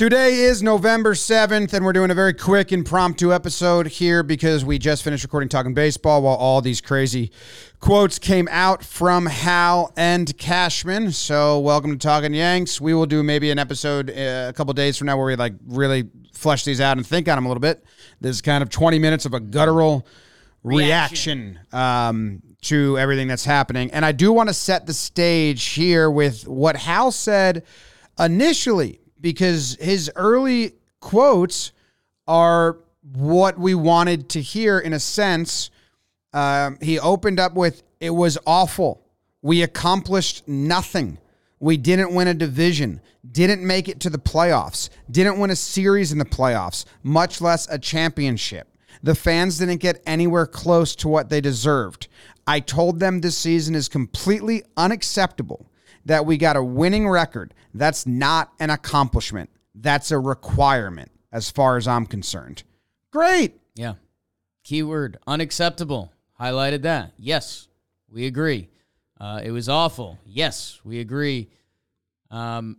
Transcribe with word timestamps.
Today 0.00 0.36
is 0.36 0.62
November 0.62 1.12
7th, 1.12 1.74
and 1.74 1.84
we're 1.84 1.92
doing 1.92 2.10
a 2.10 2.14
very 2.14 2.32
quick 2.32 2.72
impromptu 2.72 3.34
episode 3.34 3.86
here 3.86 4.22
because 4.22 4.64
we 4.64 4.78
just 4.78 5.02
finished 5.02 5.22
recording 5.24 5.50
Talking 5.50 5.74
Baseball 5.74 6.22
while 6.22 6.36
all 6.36 6.62
these 6.62 6.80
crazy 6.80 7.30
quotes 7.80 8.18
came 8.18 8.48
out 8.50 8.82
from 8.82 9.26
Hal 9.26 9.92
and 9.98 10.34
Cashman. 10.38 11.12
So, 11.12 11.58
welcome 11.58 11.90
to 11.90 11.98
Talking 11.98 12.32
Yanks. 12.32 12.80
We 12.80 12.94
will 12.94 13.04
do 13.04 13.22
maybe 13.22 13.50
an 13.50 13.58
episode 13.58 14.08
uh, 14.08 14.46
a 14.48 14.54
couple 14.54 14.72
days 14.72 14.96
from 14.96 15.08
now 15.08 15.18
where 15.18 15.26
we 15.26 15.36
like 15.36 15.52
really 15.66 16.08
flesh 16.32 16.64
these 16.64 16.80
out 16.80 16.96
and 16.96 17.06
think 17.06 17.28
on 17.28 17.36
them 17.36 17.44
a 17.44 17.48
little 17.48 17.60
bit. 17.60 17.84
This 18.22 18.36
is 18.36 18.40
kind 18.40 18.62
of 18.62 18.70
20 18.70 18.98
minutes 18.98 19.26
of 19.26 19.34
a 19.34 19.40
guttural 19.40 20.06
reaction, 20.64 21.58
um, 21.74 22.40
to 22.62 22.98
everything 22.98 23.28
that's 23.28 23.44
happening. 23.44 23.90
And 23.90 24.06
I 24.06 24.12
do 24.12 24.32
want 24.32 24.48
to 24.48 24.54
set 24.54 24.86
the 24.86 24.94
stage 24.94 25.62
here 25.62 26.10
with 26.10 26.48
what 26.48 26.76
Hal 26.76 27.12
said 27.12 27.64
initially 28.18 28.99
because 29.20 29.76
his 29.80 30.10
early 30.16 30.74
quotes 31.00 31.72
are 32.26 32.78
what 33.14 33.58
we 33.58 33.74
wanted 33.74 34.28
to 34.30 34.40
hear 34.40 34.78
in 34.78 34.92
a 34.92 35.00
sense. 35.00 35.70
Um, 36.32 36.78
he 36.80 36.98
opened 36.98 37.40
up 37.40 37.54
with, 37.54 37.82
It 37.98 38.10
was 38.10 38.38
awful. 38.46 39.02
We 39.42 39.62
accomplished 39.62 40.46
nothing. 40.46 41.18
We 41.58 41.76
didn't 41.76 42.14
win 42.14 42.28
a 42.28 42.34
division, 42.34 43.02
didn't 43.30 43.66
make 43.66 43.88
it 43.88 44.00
to 44.00 44.10
the 44.10 44.18
playoffs, 44.18 44.88
didn't 45.10 45.38
win 45.38 45.50
a 45.50 45.56
series 45.56 46.10
in 46.10 46.18
the 46.18 46.24
playoffs, 46.24 46.86
much 47.02 47.42
less 47.42 47.68
a 47.68 47.78
championship. 47.78 48.66
The 49.02 49.14
fans 49.14 49.58
didn't 49.58 49.80
get 49.80 50.02
anywhere 50.06 50.46
close 50.46 50.94
to 50.96 51.08
what 51.08 51.28
they 51.28 51.40
deserved. 51.40 52.08
I 52.46 52.60
told 52.60 52.98
them 52.98 53.20
this 53.20 53.36
season 53.36 53.74
is 53.74 53.88
completely 53.88 54.62
unacceptable 54.76 55.69
that 56.04 56.24
we 56.26 56.36
got 56.36 56.56
a 56.56 56.62
winning 56.62 57.08
record. 57.08 57.54
That's 57.74 58.06
not 58.06 58.52
an 58.58 58.70
accomplishment. 58.70 59.50
That's 59.74 60.10
a 60.10 60.18
requirement 60.18 61.10
as 61.32 61.50
far 61.50 61.76
as 61.76 61.86
I'm 61.86 62.06
concerned. 62.06 62.62
Great. 63.12 63.58
Yeah. 63.74 63.94
Keyword 64.64 65.18
unacceptable. 65.26 66.12
Highlighted 66.40 66.82
that. 66.82 67.12
Yes, 67.18 67.68
we 68.10 68.26
agree. 68.26 68.68
Uh, 69.20 69.40
it 69.44 69.50
was 69.50 69.68
awful. 69.68 70.18
Yes, 70.24 70.80
we 70.84 71.00
agree. 71.00 71.50
Um, 72.30 72.78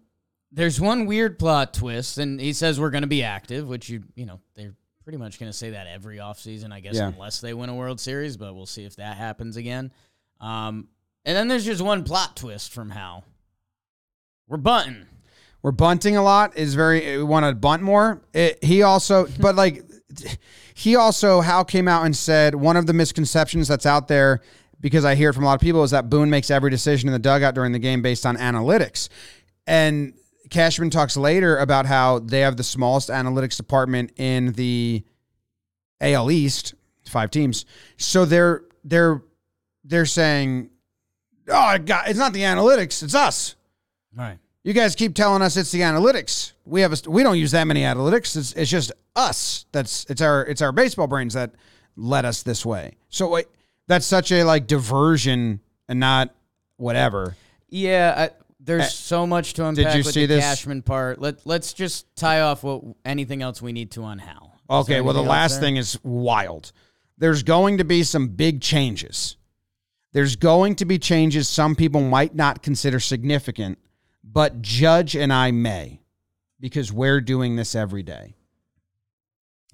there's 0.51 0.81
one 0.81 1.05
weird 1.05 1.37
plot 1.39 1.73
twist, 1.73 2.17
and 2.17 2.39
he 2.39 2.53
says 2.53 2.79
we're 2.79 2.89
going 2.89 3.03
to 3.03 3.07
be 3.07 3.23
active, 3.23 3.67
which 3.67 3.89
you 3.89 4.03
you 4.15 4.25
know 4.25 4.39
they're 4.55 4.73
pretty 5.03 5.17
much 5.17 5.39
going 5.39 5.51
to 5.51 5.57
say 5.57 5.71
that 5.71 5.87
every 5.87 6.17
offseason, 6.17 6.71
I 6.71 6.79
guess, 6.79 6.95
Yeah. 6.95 7.07
unless 7.07 7.41
they 7.41 7.53
win 7.53 7.69
a 7.69 7.75
World 7.75 7.99
Series, 7.99 8.37
but 8.37 8.53
we'll 8.55 8.65
see 8.65 8.83
if 8.85 8.95
that 8.97 9.17
happens 9.17 9.55
again. 9.57 9.91
Um, 10.39 10.87
and 11.25 11.37
then 11.37 11.47
there's 11.47 11.65
just 11.65 11.81
one 11.81 12.03
plot 12.03 12.35
twist 12.35 12.71
from 12.73 12.91
Hal. 12.91 13.23
We're 14.47 14.57
bunting. 14.57 15.05
We're 15.61 15.71
bunting 15.71 16.17
a 16.17 16.23
lot. 16.23 16.57
Is 16.57 16.73
very 16.73 17.15
uh, 17.15 17.17
we 17.17 17.23
want 17.23 17.45
to 17.45 17.53
bunt 17.55 17.83
more. 17.83 18.21
It, 18.33 18.63
he 18.63 18.81
also, 18.81 19.27
but 19.39 19.55
like, 19.55 19.83
he 20.73 20.95
also 20.95 21.41
Hal 21.41 21.65
came 21.65 21.87
out 21.87 22.05
and 22.05 22.15
said 22.15 22.55
one 22.55 22.77
of 22.77 22.87
the 22.87 22.93
misconceptions 22.93 23.67
that's 23.67 23.85
out 23.85 24.07
there 24.07 24.41
because 24.79 25.05
I 25.05 25.15
hear 25.15 25.29
it 25.29 25.33
from 25.33 25.43
a 25.43 25.47
lot 25.47 25.55
of 25.55 25.61
people 25.61 25.83
is 25.83 25.91
that 25.91 26.09
Boone 26.09 26.29
makes 26.29 26.49
every 26.49 26.71
decision 26.71 27.07
in 27.07 27.13
the 27.13 27.19
dugout 27.19 27.53
during 27.53 27.71
the 27.71 27.79
game 27.79 28.01
based 28.01 28.25
on 28.25 28.35
analytics, 28.37 29.09
and 29.67 30.13
Cashman 30.49 30.89
talks 30.89 31.15
later 31.15 31.57
about 31.57 31.85
how 31.85 32.19
they 32.19 32.41
have 32.41 32.57
the 32.57 32.63
smallest 32.63 33.09
analytics 33.09 33.57
department 33.57 34.11
in 34.17 34.51
the 34.53 35.03
AL 36.01 36.29
East, 36.29 36.73
five 37.07 37.31
teams. 37.31 37.65
So 37.97 38.25
they're 38.25 38.63
they're 38.83 39.23
they're 39.83 40.05
saying, 40.05 40.69
oh, 41.49 41.77
God, 41.77 42.03
it's 42.07 42.19
not 42.19 42.33
the 42.33 42.41
analytics, 42.41 43.03
it's 43.03 43.15
us. 43.15 43.55
Right. 44.15 44.37
You 44.63 44.73
guys 44.73 44.95
keep 44.95 45.15
telling 45.15 45.41
us 45.41 45.57
it's 45.57 45.71
the 45.71 45.81
analytics. 45.81 46.53
We 46.65 46.81
have 46.81 46.93
a, 46.93 47.09
we 47.09 47.23
don't 47.23 47.37
use 47.37 47.51
that 47.51 47.65
many 47.65 47.81
analytics. 47.81 48.37
It's, 48.37 48.53
it's 48.53 48.69
just 48.69 48.91
us. 49.15 49.65
That's 49.71 50.05
it's 50.07 50.21
our 50.21 50.45
it's 50.45 50.61
our 50.61 50.71
baseball 50.71 51.07
brains 51.07 51.33
that 51.33 51.51
led 51.95 52.25
us 52.25 52.43
this 52.43 52.63
way. 52.63 52.95
So 53.09 53.27
wait, 53.27 53.47
that's 53.87 54.05
such 54.05 54.31
a 54.31 54.43
like 54.43 54.67
diversion 54.67 55.61
and 55.89 55.99
not 55.99 56.35
whatever. 56.77 57.35
Yeah, 57.69 58.13
I, 58.15 58.29
there's 58.59 58.83
eh, 58.83 58.87
so 58.87 59.25
much 59.25 59.53
to 59.53 59.65
unpack 59.65 59.95
you 59.95 60.03
with 60.03 60.13
see 60.13 60.27
the 60.27 60.35
this? 60.35 60.43
Cashman 60.43 60.83
part. 60.83 61.19
Let 61.19 61.45
Let's 61.45 61.73
just 61.73 62.15
tie 62.15 62.41
off 62.41 62.63
what 62.63 62.83
anything 63.03 63.41
else 63.41 63.63
we 63.63 63.71
need 63.71 63.89
to 63.91 64.03
on 64.03 64.19
Hal. 64.19 64.53
Is 64.69 64.75
Okay, 64.83 65.01
well 65.01 65.15
the 65.15 65.23
last 65.23 65.53
there? 65.53 65.61
thing 65.61 65.77
is 65.77 65.97
wild. 66.03 66.71
There's 67.17 67.41
going 67.41 67.79
to 67.79 67.83
be 67.83 68.03
some 68.03 68.27
big 68.27 68.61
changes. 68.61 69.37
There's 70.13 70.35
going 70.35 70.75
to 70.75 70.85
be 70.85 70.99
changes 70.99 71.47
some 71.47 71.75
people 71.75 72.01
might 72.01 72.35
not 72.35 72.63
consider 72.63 72.99
significant, 72.99 73.77
but 74.23 74.61
Judge 74.61 75.15
and 75.15 75.31
I 75.31 75.51
may 75.51 76.01
because 76.59 76.91
we're 76.91 77.21
doing 77.21 77.55
this 77.55 77.75
every 77.75 78.03
day. 78.03 78.35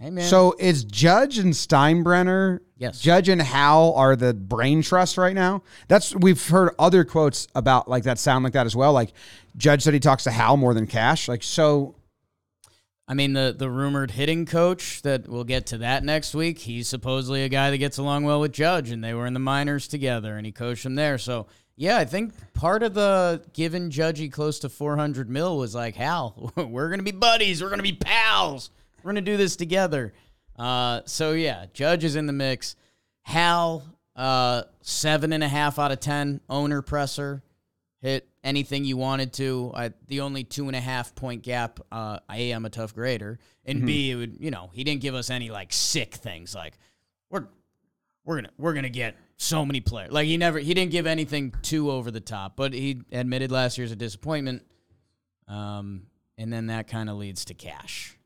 Amen. 0.02 0.24
So 0.24 0.56
is 0.60 0.84
Judge 0.84 1.40
and 1.40 1.54
Steinbrenner? 1.54 2.60
Yes. 2.78 3.00
Judge 3.00 3.30
and 3.30 3.42
Hal 3.42 3.94
are 3.96 4.16
the 4.16 4.34
brain 4.34 4.84
trust 4.84 5.18
right 5.18 5.34
now. 5.34 5.64
That's 5.88 6.16
we've 6.16 6.48
heard 6.48 6.76
other 6.78 7.04
quotes 7.04 7.48
about 7.56 7.90
like 7.90 8.04
that 8.04 8.20
sound 8.20 8.44
like 8.44 8.54
that 8.54 8.68
as 8.68 8.76
well. 8.76 8.94
Like 8.94 9.14
Judge 9.56 9.82
said 9.82 9.96
he 9.96 10.00
talks 10.00 10.24
to 10.26 10.32
Hal 10.32 10.56
more 10.56 10.74
than 10.74 10.88
Cash. 10.88 11.28
Like 11.28 11.42
so. 11.42 11.96
I 13.08 13.14
mean, 13.14 13.34
the 13.34 13.56
the 13.58 13.70
rumored 13.70 14.12
hitting 14.12 14.46
coach 14.46 15.02
that 15.04 15.30
we'll 15.30 15.46
get 15.46 15.68
to 15.68 15.78
that 15.80 16.04
next 16.04 16.34
week. 16.36 16.60
He's 16.60 16.90
supposedly 16.90 17.44
a 17.44 17.50
guy 17.50 17.72
that 17.72 17.78
gets 17.78 17.98
along 17.98 18.26
well 18.26 18.42
with 18.42 18.52
Judge, 18.52 18.92
and 18.92 19.02
they 19.04 19.14
were 19.14 19.26
in 19.26 19.34
the 19.34 19.40
minors 19.40 19.88
together, 19.88 20.36
and 20.36 20.46
he 20.46 20.52
coached 20.52 20.86
him 20.86 20.96
there. 20.96 21.18
So 21.18 21.48
yeah, 21.78 21.98
I 21.98 22.06
think 22.06 22.34
part 22.54 22.84
of 22.84 22.94
the 22.96 23.44
giving 23.54 23.92
Judgy 23.92 24.32
close 24.32 24.60
to 24.60 24.70
400 24.70 25.30
mil 25.30 25.58
was 25.58 25.74
like, 25.74 25.96
Hal, 25.96 26.52
we're 26.58 26.90
gonna 26.90 27.04
be 27.04 27.12
buddies, 27.12 27.62
we're 27.64 27.70
gonna 27.70 27.84
be 27.84 27.94
pals, 27.94 28.72
we're 29.04 29.12
gonna 29.12 29.22
do 29.22 29.38
this 29.38 29.56
together. 29.56 30.14
Uh, 30.58 31.02
so 31.06 31.32
yeah, 31.32 31.68
Judge 31.74 32.04
is 32.04 32.16
in 32.16 32.26
the 32.26 32.34
mix. 32.34 32.76
Hal, 33.22 33.84
uh, 34.16 34.64
seven 34.82 35.32
and 35.32 35.44
a 35.44 35.48
half 35.48 35.80
out 35.80 35.92
of 35.92 36.00
ten 36.02 36.42
owner 36.50 36.82
presser 36.82 37.44
hit 38.02 38.28
anything 38.44 38.86
you 38.86 38.98
wanted 38.98 39.34
to. 39.34 39.72
I, 39.76 39.92
the 40.08 40.22
only 40.22 40.44
two 40.44 40.68
and 40.68 40.76
a 40.76 40.82
half 40.82 41.16
point 41.16 41.44
gap. 41.44 41.80
Uh, 41.92 42.20
a, 42.32 42.52
I'm 42.52 42.66
a 42.66 42.70
tough 42.70 42.94
grader, 42.94 43.40
and 43.66 43.86
B, 43.86 44.12
it 44.12 44.16
would 44.16 44.38
you 44.40 44.52
know 44.52 44.70
he 44.74 44.84
didn't 44.84 45.02
give 45.02 45.16
us 45.16 45.30
any 45.30 45.50
like 45.50 45.74
sick 45.74 46.16
things 46.16 46.56
like 46.56 46.78
we're 47.30 47.48
we're 48.26 48.36
gonna 48.36 48.52
we're 48.58 48.74
gonna 48.74 48.90
get 48.90 49.16
so 49.38 49.66
many 49.66 49.82
players. 49.82 50.12
Like 50.12 50.28
he 50.28 50.38
never 50.38 50.60
he 50.60 50.74
didn't 50.74 50.92
give 50.92 51.08
anything 51.08 51.54
too 51.62 51.92
over 51.92 52.12
the 52.12 52.20
top, 52.20 52.56
but 52.56 52.74
he 52.74 53.02
admitted 53.12 53.52
last 53.52 53.78
year's 53.78 53.92
a 53.92 53.96
disappointment. 53.96 54.64
Um, 55.48 56.04
and 56.38 56.52
then 56.52 56.68
that 56.68 56.88
kind 56.88 57.10
of 57.10 57.18
leads 57.18 57.46
to 57.46 57.54
cash. 57.54 58.18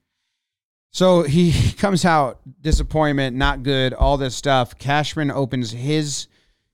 So 0.91 1.23
he 1.23 1.71
comes 1.77 2.03
out 2.03 2.41
disappointment, 2.61 3.37
not 3.37 3.63
good, 3.63 3.93
all 3.93 4.17
this 4.17 4.35
stuff. 4.35 4.77
Cashman 4.77 5.31
opens 5.31 5.71
his 5.71 6.27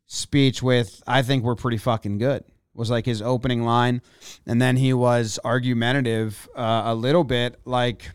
speech 0.07 0.63
with, 0.63 1.03
"I 1.05 1.21
think 1.21 1.43
we're 1.43 1.55
pretty 1.55 1.77
fucking 1.77 2.17
good." 2.17 2.43
Was 2.77 2.89
like 2.89 3.05
his 3.05 3.21
opening 3.21 3.63
line, 3.63 4.01
and 4.45 4.61
then 4.61 4.77
he 4.77 4.93
was 4.93 5.39
argumentative 5.43 6.47
uh, 6.55 6.83
a 6.85 6.95
little 6.95 7.25
bit, 7.25 7.59
like 7.65 8.11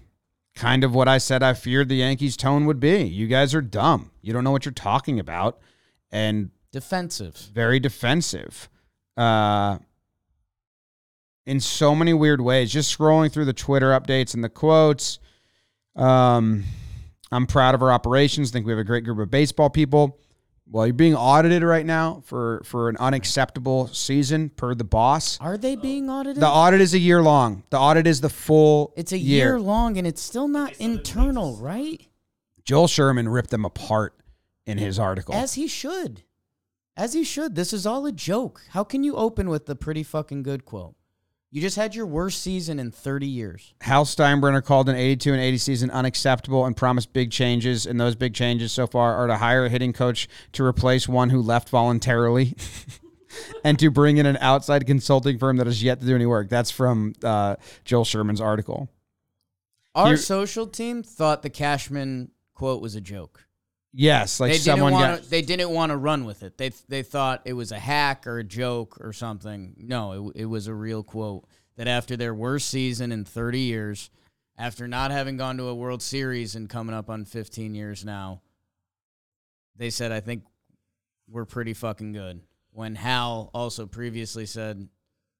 kind 0.54 0.84
of 0.84 0.94
what 0.94 1.08
I 1.08 1.18
said 1.18 1.42
I 1.42 1.52
feared 1.52 1.88
the 1.88 1.96
Yankees' 1.96 2.36
tone 2.36 2.64
would 2.66 2.80
be. 2.80 3.02
You 3.02 3.26
guys 3.26 3.54
are 3.54 3.60
dumb. 3.60 4.12
You 4.22 4.32
don't 4.32 4.44
know 4.44 4.52
what 4.52 4.64
you're 4.64 4.72
talking 4.72 5.18
about, 5.18 5.58
and 6.10 6.50
Defensive. 6.70 7.34
very 7.52 7.80
defensive. 7.80 8.70
Uh, 9.16 9.78
in 11.46 11.60
so 11.60 11.94
many 11.94 12.14
weird 12.14 12.40
ways. 12.40 12.72
Just 12.72 12.96
scrolling 12.96 13.32
through 13.32 13.46
the 13.46 13.52
Twitter 13.52 13.90
updates 13.90 14.34
and 14.34 14.44
the 14.44 14.48
quotes. 14.48 15.18
Um, 15.96 16.64
I'm 17.30 17.46
proud 17.46 17.74
of 17.74 17.82
our 17.82 17.90
operations. 17.90 18.50
think 18.50 18.66
we 18.66 18.72
have 18.72 18.78
a 18.78 18.84
great 18.84 19.04
group 19.04 19.18
of 19.18 19.30
baseball 19.30 19.70
people. 19.70 20.18
Well, 20.72 20.86
you're 20.86 20.94
being 20.94 21.14
audited 21.14 21.62
right 21.62 21.84
now 21.84 22.22
for 22.24 22.62
for 22.64 22.88
an 22.88 22.96
unacceptable 22.96 23.88
season 23.88 24.48
per 24.48 24.74
the 24.74 24.84
boss. 24.84 25.38
Are 25.38 25.58
they 25.58 25.76
being 25.76 26.08
audited? 26.08 26.42
The 26.42 26.48
audit 26.48 26.80
is 26.80 26.94
a 26.94 26.98
year 26.98 27.20
long. 27.20 27.64
The 27.68 27.78
audit 27.78 28.06
is 28.06 28.22
the 28.22 28.30
full. 28.30 28.94
it's 28.96 29.12
a 29.12 29.18
year 29.18 29.60
long, 29.60 29.98
and 29.98 30.06
it's 30.06 30.22
still 30.22 30.48
not 30.48 30.72
internal, 30.78 31.56
right? 31.56 32.00
Joel 32.64 32.88
Sherman 32.88 33.28
ripped 33.28 33.50
them 33.50 33.66
apart 33.66 34.14
in 34.64 34.78
his 34.78 34.98
article. 34.98 35.34
As 35.34 35.54
he 35.54 35.66
should. 35.68 36.22
As 36.96 37.12
he 37.12 37.22
should. 37.22 37.54
This 37.54 37.74
is 37.74 37.84
all 37.84 38.06
a 38.06 38.12
joke. 38.12 38.62
How 38.70 38.82
can 38.82 39.04
you 39.04 39.14
open 39.16 39.50
with 39.50 39.66
the 39.66 39.76
pretty 39.76 40.02
fucking 40.02 40.42
good 40.42 40.64
quote? 40.64 40.94
You 41.54 41.60
just 41.60 41.76
had 41.76 41.94
your 41.94 42.06
worst 42.06 42.40
season 42.40 42.78
in 42.78 42.90
30 42.90 43.26
years. 43.26 43.74
Hal 43.82 44.06
Steinbrenner 44.06 44.64
called 44.64 44.88
an 44.88 44.96
82 44.96 45.34
and 45.34 45.42
80 45.42 45.58
season 45.58 45.90
unacceptable 45.90 46.64
and 46.64 46.74
promised 46.74 47.12
big 47.12 47.30
changes. 47.30 47.84
And 47.84 48.00
those 48.00 48.14
big 48.14 48.32
changes 48.32 48.72
so 48.72 48.86
far 48.86 49.14
are 49.16 49.26
to 49.26 49.36
hire 49.36 49.66
a 49.66 49.68
hitting 49.68 49.92
coach 49.92 50.28
to 50.52 50.64
replace 50.64 51.06
one 51.06 51.28
who 51.28 51.42
left 51.42 51.68
voluntarily 51.68 52.56
and 53.64 53.78
to 53.78 53.90
bring 53.90 54.16
in 54.16 54.24
an 54.24 54.38
outside 54.38 54.86
consulting 54.86 55.38
firm 55.38 55.58
that 55.58 55.66
has 55.66 55.82
yet 55.82 56.00
to 56.00 56.06
do 56.06 56.14
any 56.14 56.24
work. 56.24 56.48
That's 56.48 56.70
from 56.70 57.12
uh, 57.22 57.56
Joel 57.84 58.06
Sherman's 58.06 58.40
article. 58.40 58.88
Our 59.94 60.08
Here- 60.08 60.16
social 60.16 60.66
team 60.66 61.02
thought 61.02 61.42
the 61.42 61.50
Cashman 61.50 62.30
quote 62.54 62.80
was 62.80 62.94
a 62.94 63.00
joke. 63.02 63.46
Yes, 63.94 64.40
like 64.40 64.52
they 64.52 64.58
someone 64.58 64.92
didn't 64.92 65.02
got. 65.02 65.10
want 65.10 65.22
to, 65.24 65.30
they 65.30 65.42
didn't 65.42 65.70
want 65.70 65.90
to 65.90 65.96
run 65.96 66.24
with 66.24 66.42
it. 66.42 66.56
They 66.56 66.70
they 66.88 67.02
thought 67.02 67.42
it 67.44 67.52
was 67.52 67.72
a 67.72 67.78
hack 67.78 68.26
or 68.26 68.38
a 68.38 68.44
joke 68.44 68.98
or 69.00 69.12
something. 69.12 69.74
No, 69.76 70.30
it, 70.30 70.42
it 70.42 70.46
was 70.46 70.66
a 70.66 70.74
real 70.74 71.02
quote 71.02 71.44
that 71.76 71.88
after 71.88 72.16
their 72.16 72.34
worst 72.34 72.68
season 72.68 73.12
in 73.12 73.24
30 73.24 73.60
years, 73.60 74.10
after 74.56 74.86
not 74.86 75.10
having 75.10 75.36
gone 75.36 75.56
to 75.58 75.64
a 75.64 75.74
World 75.74 76.02
Series 76.02 76.54
and 76.54 76.68
coming 76.68 76.94
up 76.94 77.10
on 77.10 77.24
15 77.24 77.74
years 77.74 78.04
now, 78.04 78.42
they 79.76 79.90
said, 79.90 80.12
I 80.12 80.20
think 80.20 80.44
we're 81.28 81.44
pretty 81.44 81.74
fucking 81.74 82.12
good. 82.12 82.40
When 82.72 82.94
Hal 82.94 83.50
also 83.52 83.86
previously 83.86 84.46
said, 84.46 84.88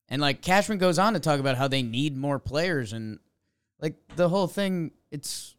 and 0.09 0.21
like 0.21 0.43
Cashman 0.43 0.79
goes 0.79 0.99
on 0.99 1.15
to 1.15 1.21
talk 1.21 1.41
about 1.41 1.57
how 1.57 1.69
they 1.69 1.83
need 1.83 2.17
more 2.17 2.39
players 2.39 2.93
and 2.93 3.19
like 3.81 3.95
the 4.17 4.29
whole 4.29 4.47
thing, 4.47 4.93
it's 5.11 5.55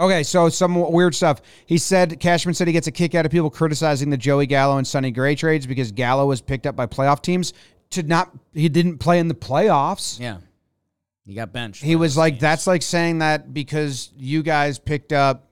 Okay, 0.00 0.24
so 0.24 0.48
some 0.48 0.74
weird 0.90 1.14
stuff. 1.14 1.40
He 1.66 1.78
said 1.78 2.18
Cashman 2.18 2.54
said 2.54 2.66
he 2.66 2.72
gets 2.72 2.88
a 2.88 2.92
kick 2.92 3.14
out 3.14 3.24
of 3.24 3.30
people 3.30 3.48
criticizing 3.48 4.10
the 4.10 4.16
Joey 4.16 4.46
Gallo 4.46 4.76
and 4.76 4.86
Sonny 4.86 5.12
Gray 5.12 5.36
trades 5.36 5.66
because 5.66 5.92
Gallo 5.92 6.26
was 6.26 6.40
picked 6.40 6.66
up 6.66 6.74
by 6.74 6.86
playoff 6.86 7.22
teams 7.22 7.52
to 7.90 8.02
not 8.02 8.30
he 8.52 8.68
didn't 8.68 8.98
play 8.98 9.18
in 9.20 9.28
the 9.28 9.34
playoffs. 9.34 10.18
yeah. 10.18 10.38
He 11.26 11.32
got 11.32 11.52
benched. 11.54 11.82
He 11.82 11.96
was 11.96 12.16
like 12.18 12.34
teams. 12.34 12.40
that's 12.42 12.66
like 12.66 12.82
saying 12.82 13.20
that 13.20 13.54
because 13.54 14.10
you 14.16 14.42
guys 14.42 14.78
picked 14.78 15.12
up 15.12 15.48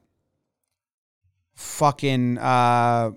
fucking 1.54 2.36
uh 2.38 3.12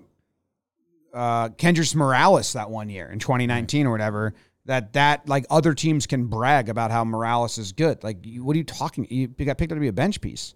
uh 1.12 1.48
Kendrys 1.50 1.94
Morales 1.94 2.52
that 2.52 2.70
one 2.70 2.88
year 2.88 3.10
in 3.10 3.18
2019 3.18 3.86
or 3.86 3.90
whatever 3.90 4.32
that 4.64 4.92
that 4.94 5.28
like 5.28 5.44
other 5.50 5.74
teams 5.74 6.06
can 6.06 6.26
brag 6.26 6.68
about 6.68 6.90
how 6.90 7.04
Morales 7.04 7.58
is 7.58 7.72
good. 7.72 8.02
Like 8.04 8.18
what 8.38 8.54
are 8.54 8.58
you 8.58 8.64
talking 8.64 9.06
you 9.10 9.26
got 9.26 9.58
picked 9.58 9.72
up 9.72 9.76
to 9.76 9.80
be 9.80 9.88
a 9.88 9.92
bench 9.92 10.20
piece. 10.20 10.54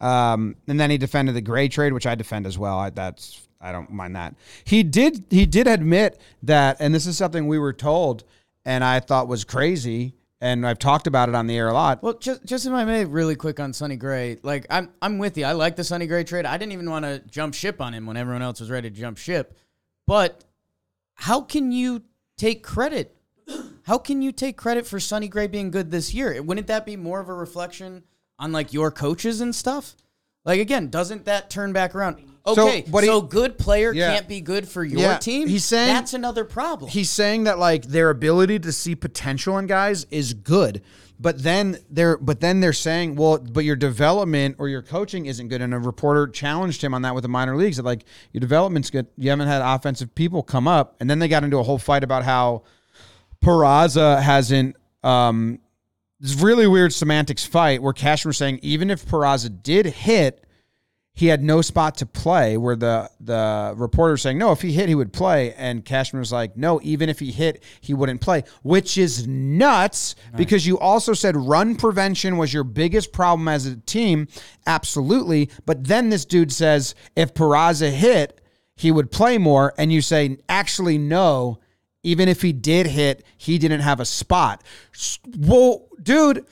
Um, 0.00 0.56
and 0.66 0.80
then 0.80 0.90
he 0.90 0.98
defended 0.98 1.34
the 1.34 1.40
Gray 1.40 1.68
trade, 1.68 1.92
which 1.92 2.06
I 2.06 2.14
defend 2.14 2.46
as 2.46 2.58
well. 2.58 2.78
I, 2.78 2.90
that's 2.90 3.46
I 3.60 3.72
don't 3.72 3.90
mind 3.90 4.16
that. 4.16 4.34
He 4.64 4.82
did 4.82 5.24
he 5.30 5.44
did 5.46 5.66
admit 5.66 6.20
that, 6.42 6.78
and 6.80 6.94
this 6.94 7.06
is 7.06 7.18
something 7.18 7.46
we 7.46 7.58
were 7.58 7.74
told, 7.74 8.24
and 8.64 8.82
I 8.82 9.00
thought 9.00 9.28
was 9.28 9.44
crazy, 9.44 10.14
and 10.40 10.66
I've 10.66 10.78
talked 10.78 11.06
about 11.06 11.28
it 11.28 11.34
on 11.34 11.46
the 11.46 11.56
air 11.56 11.68
a 11.68 11.74
lot. 11.74 12.02
Well, 12.02 12.14
just 12.14 12.44
just 12.44 12.66
if 12.66 12.72
I 12.72 12.84
may, 12.84 13.04
really 13.04 13.36
quick 13.36 13.60
on 13.60 13.74
Sonny 13.74 13.96
Gray, 13.96 14.38
like 14.42 14.66
I'm 14.70 14.90
I'm 15.02 15.18
with 15.18 15.36
you. 15.36 15.44
I 15.44 15.52
like 15.52 15.76
the 15.76 15.84
Sonny 15.84 16.06
Gray 16.06 16.24
trade. 16.24 16.46
I 16.46 16.56
didn't 16.56 16.72
even 16.72 16.88
want 16.88 17.04
to 17.04 17.18
jump 17.30 17.54
ship 17.54 17.80
on 17.80 17.92
him 17.92 18.06
when 18.06 18.16
everyone 18.16 18.42
else 18.42 18.60
was 18.60 18.70
ready 18.70 18.88
to 18.88 18.96
jump 18.96 19.18
ship. 19.18 19.58
But 20.06 20.44
how 21.14 21.42
can 21.42 21.70
you 21.70 22.02
take 22.38 22.62
credit? 22.62 23.14
How 23.82 23.98
can 23.98 24.22
you 24.22 24.32
take 24.32 24.56
credit 24.56 24.86
for 24.86 24.98
Sonny 25.00 25.28
Gray 25.28 25.48
being 25.48 25.70
good 25.70 25.90
this 25.90 26.14
year? 26.14 26.40
Wouldn't 26.42 26.68
that 26.68 26.86
be 26.86 26.96
more 26.96 27.20
of 27.20 27.28
a 27.28 27.34
reflection 27.34 28.04
on 28.40 28.50
like 28.50 28.72
your 28.72 28.90
coaches 28.90 29.40
and 29.40 29.54
stuff? 29.54 29.94
Like 30.44 30.58
again, 30.58 30.88
doesn't 30.88 31.26
that 31.26 31.50
turn 31.50 31.72
back 31.72 31.94
around? 31.94 32.24
Okay, 32.46 32.84
so, 32.86 32.90
but 32.90 33.04
he- 33.04 33.20
good 33.28 33.58
player 33.58 33.92
Yeah. 33.92 34.14
can't 34.14 34.26
be 34.26 34.40
good 34.40 34.66
for 34.66 34.82
your 34.82 34.98
Yeah, 35.00 35.18
team. 35.18 35.46
he's 35.46 35.64
saying- 35.66 35.92
that's 35.92 36.14
another 36.14 36.44
problem. 36.44 36.90
He's 36.90 37.10
saying 37.10 37.44
that 37.44 37.58
like 37.58 37.84
their 37.84 38.08
ability 38.08 38.58
to 38.60 38.72
see 38.72 38.94
potential 38.94 39.58
in 39.58 39.66
guys 39.66 40.06
is 40.10 40.32
good, 40.32 40.80
but 41.20 41.42
then 41.42 41.76
they're 41.90 42.16
but 42.16 42.40
then 42.40 42.60
they're 42.60 42.72
saying, 42.72 43.16
well, 43.16 43.36
but 43.38 43.64
your 43.66 43.76
development 43.76 44.56
or 44.58 44.70
your 44.70 44.80
coaching 44.80 45.26
isn't 45.26 45.48
good. 45.48 45.60
And 45.60 45.74
a 45.74 45.78
reporter 45.78 46.26
challenged 46.26 46.82
him 46.82 46.94
on 46.94 47.02
that 47.02 47.14
with 47.14 47.22
the 47.22 47.28
minor 47.28 47.58
leagues 47.58 47.76
that 47.76 47.84
like 47.84 48.06
your 48.32 48.40
development's 48.40 48.88
good. 48.88 49.06
You 49.18 49.28
haven't 49.28 49.48
had 49.48 49.60
offensive 49.60 50.14
people 50.14 50.42
come 50.42 50.66
up, 50.66 50.96
and 50.98 51.10
then 51.10 51.18
they 51.18 51.28
got 51.28 51.44
into 51.44 51.58
a 51.58 51.62
whole 51.62 51.78
fight 51.78 52.02
about 52.02 52.24
how 52.24 52.62
Peraza 53.44 54.20
hasn't. 54.22 54.76
Um, 55.02 55.58
this 56.20 56.34
really 56.40 56.66
weird 56.66 56.92
semantics 56.92 57.44
fight 57.44 57.82
where 57.82 57.92
Cashman 57.92 58.30
was 58.30 58.36
saying 58.36 58.60
even 58.62 58.90
if 58.90 59.06
Peraza 59.06 59.62
did 59.62 59.86
hit, 59.86 60.44
he 61.12 61.26
had 61.26 61.42
no 61.42 61.60
spot 61.60 61.96
to 61.96 62.06
play. 62.06 62.56
Where 62.56 62.76
the 62.76 63.10
the 63.20 63.74
reporter 63.76 64.12
was 64.12 64.22
saying 64.22 64.38
no, 64.38 64.52
if 64.52 64.62
he 64.62 64.72
hit, 64.72 64.88
he 64.88 64.94
would 64.94 65.12
play, 65.12 65.54
and 65.54 65.84
Cashman 65.84 66.20
was 66.20 66.32
like, 66.32 66.56
no, 66.56 66.80
even 66.82 67.08
if 67.08 67.18
he 67.18 67.32
hit, 67.32 67.62
he 67.80 67.94
wouldn't 67.94 68.20
play, 68.20 68.44
which 68.62 68.96
is 68.96 69.26
nuts 69.26 70.14
because 70.36 70.66
you 70.66 70.78
also 70.78 71.12
said 71.12 71.36
run 71.36 71.74
prevention 71.74 72.36
was 72.36 72.54
your 72.54 72.64
biggest 72.64 73.12
problem 73.12 73.48
as 73.48 73.66
a 73.66 73.76
team, 73.76 74.28
absolutely. 74.66 75.50
But 75.66 75.84
then 75.84 76.10
this 76.10 76.24
dude 76.24 76.52
says 76.52 76.94
if 77.16 77.34
Peraza 77.34 77.90
hit, 77.90 78.40
he 78.76 78.90
would 78.90 79.10
play 79.10 79.36
more, 79.36 79.74
and 79.78 79.92
you 79.92 80.02
say 80.02 80.38
actually 80.48 80.96
no. 80.96 81.60
Even 82.02 82.28
if 82.28 82.42
he 82.42 82.52
did 82.52 82.86
hit, 82.86 83.24
he 83.36 83.58
didn't 83.58 83.80
have 83.80 84.00
a 84.00 84.04
spot. 84.04 84.62
Well, 85.36 85.88
dude, 86.02 86.46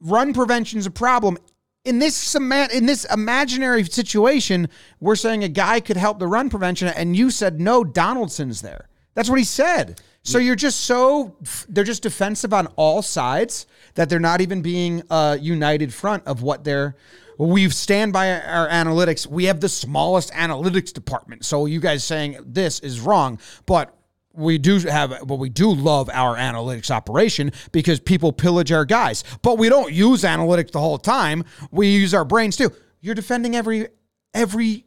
run 0.00 0.32
prevention 0.32 0.78
is 0.78 0.86
a 0.86 0.90
problem. 0.90 1.38
In 1.84 1.98
this 1.98 2.34
in 2.36 2.86
this 2.86 3.04
imaginary 3.12 3.82
situation, 3.84 4.68
we're 5.00 5.16
saying 5.16 5.42
a 5.42 5.48
guy 5.48 5.80
could 5.80 5.96
help 5.96 6.20
the 6.20 6.28
run 6.28 6.48
prevention, 6.48 6.86
and 6.88 7.16
you 7.16 7.30
said 7.30 7.60
no, 7.60 7.82
Donaldson's 7.82 8.62
there. 8.62 8.88
That's 9.14 9.28
what 9.28 9.38
he 9.38 9.44
said. 9.44 10.00
So 10.22 10.38
you're 10.38 10.54
just 10.54 10.82
so 10.82 11.36
they're 11.68 11.82
just 11.82 12.04
defensive 12.04 12.54
on 12.54 12.68
all 12.76 13.02
sides 13.02 13.66
that 13.94 14.08
they're 14.08 14.20
not 14.20 14.40
even 14.40 14.62
being 14.62 15.02
a 15.10 15.36
united 15.40 15.92
front 15.92 16.24
of 16.26 16.42
what 16.42 16.62
they're. 16.62 16.94
We 17.38 17.68
stand 17.70 18.12
by 18.12 18.40
our 18.40 18.68
analytics. 18.68 19.26
We 19.26 19.46
have 19.46 19.58
the 19.58 19.68
smallest 19.68 20.32
analytics 20.32 20.92
department. 20.92 21.44
So 21.44 21.66
you 21.66 21.80
guys 21.80 22.04
saying 22.04 22.38
this 22.46 22.78
is 22.78 23.00
wrong, 23.00 23.40
but 23.66 23.96
we 24.34 24.58
do 24.58 24.78
have 24.78 25.10
but 25.26 25.36
we 25.36 25.48
do 25.48 25.70
love 25.72 26.08
our 26.12 26.36
analytics 26.36 26.90
operation 26.90 27.52
because 27.72 28.00
people 28.00 28.32
pillage 28.32 28.72
our 28.72 28.84
guys 28.84 29.24
but 29.42 29.58
we 29.58 29.68
don't 29.68 29.92
use 29.92 30.22
analytics 30.22 30.70
the 30.70 30.80
whole 30.80 30.98
time 30.98 31.44
we 31.70 31.88
use 31.88 32.14
our 32.14 32.24
brains 32.24 32.56
too 32.56 32.70
you're 33.00 33.14
defending 33.14 33.54
every 33.56 33.88
every 34.34 34.84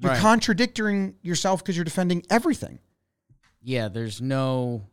you're 0.00 0.12
Right. 0.12 0.20
contradicting 0.20 1.16
yourself 1.22 1.62
because 1.62 1.76
you're 1.76 1.84
defending 1.84 2.22
everything 2.30 2.78
yeah, 3.60 3.88
there's 3.88 4.22
no 4.22 4.86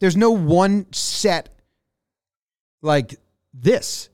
there's 0.00 0.16
no 0.16 0.30
one 0.30 0.86
set 0.92 1.48
like 2.82 3.16
this 3.54 4.08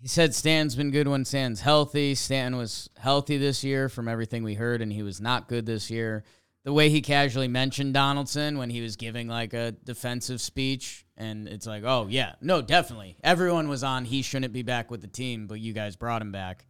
He 0.00 0.08
said 0.08 0.34
Stan's 0.34 0.74
been 0.74 0.90
good 0.90 1.06
when 1.08 1.24
Stan's 1.24 1.60
healthy. 1.60 2.14
Stan 2.16 2.56
was 2.56 2.90
healthy 2.98 3.38
this 3.38 3.62
year 3.62 3.88
from 3.88 4.08
everything 4.08 4.42
we 4.42 4.54
heard, 4.54 4.82
and 4.82 4.92
he 4.92 5.02
was 5.02 5.20
not 5.20 5.48
good 5.48 5.64
this 5.64 5.90
year. 5.90 6.24
The 6.64 6.72
way 6.72 6.90
he 6.90 7.02
casually 7.02 7.48
mentioned 7.48 7.94
Donaldson 7.94 8.56
when 8.56 8.70
he 8.70 8.80
was 8.80 8.94
giving 8.96 9.26
like 9.26 9.52
a 9.52 9.72
defensive 9.72 10.40
speech, 10.40 11.04
and 11.16 11.48
it's 11.48 11.66
like, 11.66 11.82
oh, 11.84 12.06
yeah, 12.08 12.34
no, 12.40 12.62
definitely. 12.62 13.16
Everyone 13.24 13.68
was 13.68 13.82
on, 13.82 14.04
he 14.04 14.22
shouldn't 14.22 14.52
be 14.52 14.62
back 14.62 14.90
with 14.90 15.00
the 15.00 15.08
team, 15.08 15.48
but 15.48 15.58
you 15.58 15.72
guys 15.72 15.96
brought 15.96 16.22
him 16.22 16.30
back, 16.30 16.64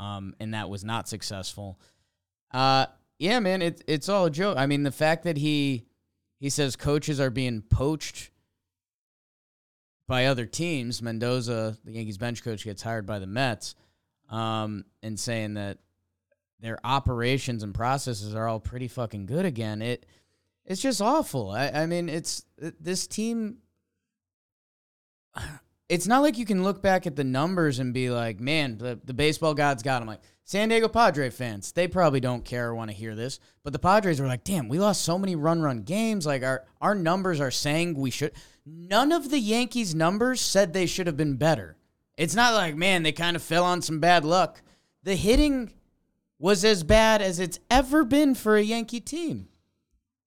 um, 0.00 0.34
and 0.40 0.54
that 0.54 0.68
was 0.68 0.84
not 0.84 1.08
successful. 1.08 1.78
Uh, 2.52 2.86
yeah, 3.18 3.38
man, 3.38 3.62
it, 3.62 3.82
it's 3.86 4.08
all 4.08 4.26
a 4.26 4.30
joke. 4.30 4.58
I 4.58 4.66
mean, 4.66 4.82
the 4.82 4.90
fact 4.90 5.24
that 5.24 5.36
he 5.36 5.86
he 6.38 6.50
says 6.50 6.76
coaches 6.76 7.20
are 7.20 7.30
being 7.30 7.62
poached 7.62 8.30
by 10.06 10.26
other 10.26 10.46
teams. 10.46 11.02
Mendoza, 11.02 11.78
the 11.84 11.92
Yankees 11.92 12.18
bench 12.18 12.42
coach, 12.42 12.64
gets 12.64 12.82
hired 12.82 13.06
by 13.06 13.18
the 13.18 13.26
Mets, 13.26 13.74
um, 14.30 14.84
and 15.02 15.18
saying 15.18 15.54
that 15.54 15.78
their 16.60 16.78
operations 16.84 17.62
and 17.62 17.74
processes 17.74 18.34
are 18.34 18.48
all 18.48 18.60
pretty 18.60 18.88
fucking 18.88 19.26
good 19.26 19.44
again. 19.44 19.82
It 19.82 20.06
it's 20.64 20.82
just 20.82 21.00
awful. 21.00 21.50
I, 21.50 21.68
I 21.68 21.86
mean, 21.86 22.08
it's 22.08 22.44
this 22.58 23.06
team. 23.06 23.58
It's 25.88 26.08
not 26.08 26.22
like 26.22 26.36
you 26.36 26.44
can 26.44 26.64
look 26.64 26.82
back 26.82 27.06
at 27.06 27.14
the 27.14 27.22
numbers 27.22 27.78
and 27.78 27.94
be 27.94 28.10
like, 28.10 28.40
man, 28.40 28.76
the, 28.76 28.98
the 29.04 29.14
baseball 29.14 29.54
gods 29.54 29.84
got 29.84 30.00
them. 30.00 30.08
Like 30.08 30.18
San 30.42 30.68
Diego 30.68 30.88
Padre 30.88 31.30
fans, 31.30 31.70
they 31.70 31.86
probably 31.86 32.18
don't 32.18 32.44
care 32.44 32.70
or 32.70 32.74
want 32.74 32.90
to 32.90 32.96
hear 32.96 33.14
this, 33.14 33.38
but 33.62 33.72
the 33.72 33.78
Padres 33.78 34.20
were 34.20 34.26
like, 34.26 34.42
damn, 34.42 34.66
we 34.66 34.80
lost 34.80 35.04
so 35.04 35.16
many 35.16 35.36
run 35.36 35.62
run 35.62 35.82
games. 35.82 36.26
Like 36.26 36.42
our 36.42 36.64
our 36.80 36.96
numbers 36.96 37.40
are 37.40 37.52
saying 37.52 37.94
we 37.94 38.10
should. 38.10 38.32
None 38.64 39.12
of 39.12 39.30
the 39.30 39.38
Yankees 39.38 39.94
numbers 39.94 40.40
said 40.40 40.72
they 40.72 40.86
should 40.86 41.06
have 41.06 41.16
been 41.16 41.36
better. 41.36 41.76
It's 42.16 42.34
not 42.34 42.54
like, 42.54 42.74
man, 42.74 43.04
they 43.04 43.12
kind 43.12 43.36
of 43.36 43.42
fell 43.42 43.64
on 43.64 43.80
some 43.80 44.00
bad 44.00 44.24
luck. 44.24 44.62
The 45.04 45.14
hitting 45.14 45.72
was 46.38 46.64
as 46.64 46.82
bad 46.82 47.22
as 47.22 47.38
it's 47.38 47.58
ever 47.70 48.04
been 48.04 48.34
for 48.34 48.56
a 48.56 48.62
Yankee 48.62 49.00
team. 49.00 49.48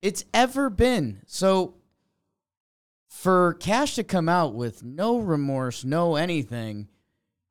It's 0.02 0.26
ever 0.34 0.70
been. 0.70 1.22
So 1.28 1.76
for 3.10 3.54
Cash 3.56 3.96
to 3.96 4.04
come 4.04 4.30
out 4.30 4.54
with 4.54 4.84
no 4.84 5.20
remorse, 5.20 5.84
no 5.84 6.16
anything, 6.16 6.88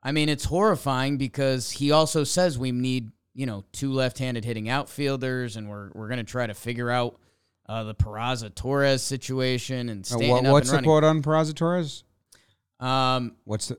I 0.02 0.12
mean, 0.12 0.28
it's 0.28 0.44
horrifying 0.44 1.18
because 1.18 1.70
he 1.72 1.90
also 1.90 2.24
says 2.24 2.58
we 2.58 2.72
need, 2.72 3.10
you 3.34 3.46
know, 3.46 3.64
two 3.72 3.92
left-handed 3.92 4.44
hitting 4.44 4.68
outfielders, 4.68 5.56
and 5.56 5.68
we're 5.68 5.90
we're 5.94 6.08
gonna 6.08 6.24
try 6.24 6.46
to 6.46 6.54
figure 6.54 6.90
out 6.90 7.18
uh, 7.68 7.84
the 7.84 7.94
Peraza 7.94 8.54
Torres 8.54 9.02
situation 9.02 9.88
and 9.90 10.08
Uh, 10.10 10.16
what- 10.18 10.46
up 10.46 10.52
what's 10.52 10.70
the 10.70 10.82
quote 10.82 11.04
on 11.04 11.22
Peraza 11.22 11.54
Torres 11.54 12.04
Um, 12.80 13.36
what's 13.44 13.68
the 13.68 13.78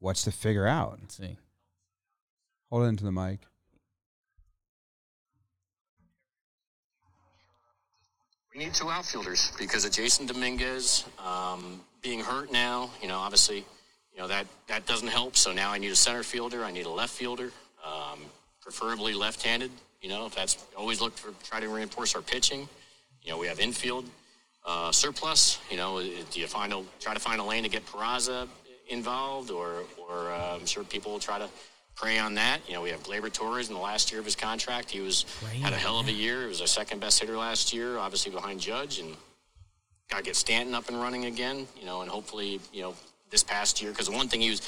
what's 0.00 0.24
to 0.24 0.32
figure 0.32 0.66
out 0.66 0.98
let's 1.00 1.16
see. 1.16 1.38
hold 2.70 2.84
it 2.84 2.88
into 2.88 3.04
the 3.04 3.12
mic 3.12 3.40
We 8.54 8.64
need 8.64 8.74
two 8.74 8.90
outfielders 8.90 9.50
because 9.58 9.84
of 9.86 9.92
Jasson 9.92 10.26
Dominguez 10.26 11.06
um, 11.18 11.80
being 12.02 12.20
hurt 12.20 12.52
now. 12.52 12.90
You 13.00 13.08
know, 13.08 13.18
obviously, 13.18 13.58
you 14.12 14.18
know 14.18 14.28
that 14.28 14.46
that 14.66 14.84
doesn't 14.86 15.08
help. 15.08 15.36
So 15.36 15.52
now 15.52 15.72
I 15.72 15.78
need 15.78 15.90
a 15.90 15.96
center 15.96 16.22
fielder. 16.22 16.62
I 16.64 16.70
need 16.70 16.84
a 16.84 16.90
left 16.90 17.14
fielder, 17.14 17.50
um, 17.84 18.18
preferably 18.60 19.14
left-handed. 19.14 19.70
You 20.02 20.10
know, 20.10 20.26
if 20.26 20.34
that's 20.34 20.66
always 20.76 21.00
look 21.00 21.16
for 21.16 21.32
try 21.44 21.60
to 21.60 21.68
reinforce 21.68 22.14
our 22.14 22.20
pitching. 22.22 22.68
You 23.22 23.30
know, 23.30 23.38
we 23.38 23.46
have 23.46 23.58
infield. 23.60 24.04
uh, 24.64 24.92
surplus? 24.92 25.58
You 25.70 25.76
know, 25.76 26.00
do 26.02 26.40
you 26.40 26.46
find 26.46 26.72
a 26.72 26.82
try 27.00 27.14
to 27.14 27.20
find 27.20 27.40
a 27.40 27.44
lane 27.44 27.62
to 27.62 27.68
get 27.68 27.84
Peraza 27.86 28.48
involved, 28.88 29.50
or 29.50 29.84
or 29.98 30.30
uh, 30.30 30.56
I'm 30.56 30.66
sure 30.66 30.84
people 30.84 31.12
will 31.12 31.20
try 31.20 31.38
to 31.38 31.48
prey 31.94 32.18
on 32.18 32.34
that. 32.34 32.60
You 32.66 32.74
know, 32.74 32.82
we 32.82 32.90
have 32.90 33.02
Gleyber 33.02 33.32
Torres 33.32 33.68
in 33.68 33.74
the 33.74 33.80
last 33.80 34.10
year 34.10 34.18
of 34.18 34.24
his 34.24 34.36
contract. 34.36 34.90
He 34.90 35.00
was 35.00 35.24
had 35.60 35.72
a 35.72 35.76
hell 35.76 35.98
of 35.98 36.08
a 36.08 36.12
year. 36.12 36.42
He 36.42 36.48
was 36.48 36.60
our 36.60 36.66
second 36.66 37.00
best 37.00 37.20
hitter 37.20 37.36
last 37.36 37.72
year, 37.72 37.98
obviously 37.98 38.32
behind 38.32 38.60
Judge, 38.60 38.98
and 38.98 39.14
got 40.10 40.18
to 40.18 40.22
get 40.22 40.36
Stanton 40.36 40.74
up 40.74 40.88
and 40.88 41.00
running 41.00 41.26
again. 41.26 41.66
You 41.78 41.86
know, 41.86 42.02
and 42.02 42.10
hopefully, 42.10 42.60
you 42.72 42.82
know, 42.82 42.94
this 43.30 43.42
past 43.42 43.80
year 43.80 43.90
because 43.90 44.10
one 44.10 44.28
thing 44.28 44.40
he 44.40 44.50
was 44.50 44.62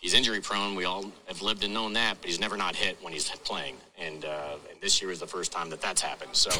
he's 0.00 0.14
injury 0.14 0.40
prone. 0.40 0.74
We 0.74 0.84
all 0.84 1.04
have 1.28 1.42
lived 1.42 1.62
and 1.62 1.72
known 1.72 1.92
that, 1.92 2.16
but 2.20 2.28
he's 2.28 2.40
never 2.40 2.56
not 2.56 2.74
hit 2.74 2.98
when 3.02 3.12
he's 3.12 3.30
playing. 3.44 3.76
And, 3.98 4.24
uh, 4.24 4.56
and 4.70 4.80
this 4.80 5.00
year 5.00 5.10
is 5.10 5.20
the 5.20 5.26
first 5.26 5.52
time 5.52 5.70
that 5.70 5.80
that's 5.80 6.00
happened. 6.00 6.34
So, 6.34 6.50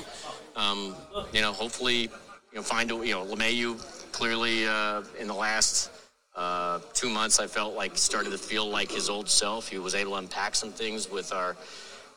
um, 0.56 0.94
you 1.32 1.40
know, 1.40 1.52
hopefully, 1.52 2.02
you 2.02 2.10
know, 2.54 2.62
find 2.62 2.90
a, 2.90 2.94
you 2.94 3.14
know, 3.14 3.24
LeMahieu 3.24 4.12
clearly 4.12 4.66
uh, 4.66 5.02
in 5.18 5.26
the 5.26 5.34
last 5.34 5.90
uh, 6.36 6.80
two 6.94 7.08
months, 7.08 7.40
I 7.40 7.46
felt 7.46 7.74
like 7.74 7.96
started 7.96 8.30
to 8.30 8.38
feel 8.38 8.68
like 8.68 8.90
his 8.90 9.10
old 9.10 9.28
self. 9.28 9.68
He 9.68 9.78
was 9.78 9.94
able 9.94 10.12
to 10.12 10.18
unpack 10.18 10.54
some 10.54 10.70
things 10.70 11.10
with 11.10 11.32
our 11.32 11.56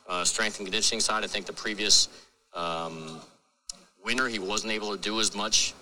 uh, 0.08 0.24
strength 0.24 0.60
and 0.60 0.68
conditioning 0.68 1.00
side. 1.00 1.24
I 1.24 1.28
think 1.28 1.46
the 1.46 1.54
previous 1.54 2.10
um, 2.54 3.20
winter, 4.04 4.28
he 4.28 4.40
wasn't 4.40 4.74
able 4.74 4.96
to 4.96 5.02
do 5.02 5.20
as 5.20 5.36
much 5.36 5.74